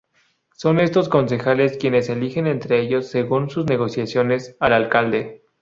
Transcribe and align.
Son 0.57 0.79
estos 0.79 1.09
concejales 1.09 1.77
quienes 1.77 2.09
eligen 2.09 2.47
entre 2.47 2.79
ellos, 2.81 3.05
según 3.05 3.51
sus 3.51 3.67
negociaciones, 3.67 4.57
al 4.59 4.73
alcalde. 4.73 5.43